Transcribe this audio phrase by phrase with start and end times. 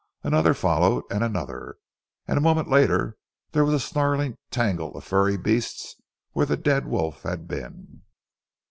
[0.23, 1.77] Another followed and another,
[2.27, 3.19] and a moment later
[3.51, 5.95] there was a snarling tangle of furry beasts
[6.31, 8.01] where the dead wolf had been.